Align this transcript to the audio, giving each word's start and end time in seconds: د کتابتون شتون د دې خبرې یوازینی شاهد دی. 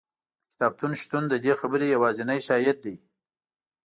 د 0.39 0.43
کتابتون 0.51 0.91
شتون 1.01 1.23
د 1.29 1.33
دې 1.45 1.53
خبرې 1.59 1.87
یوازینی 1.95 2.39
شاهد 2.47 2.77
دی. 2.85 2.95